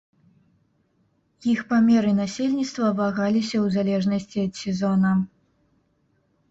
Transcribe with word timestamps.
Іх 1.51 1.59
памер 1.73 2.03
і 2.13 2.15
насельніцтва 2.21 2.85
вагаліся 3.01 3.57
ў 3.61 3.77
залежнасці 3.77 4.37
ад 4.49 4.53
сезона. 4.65 5.11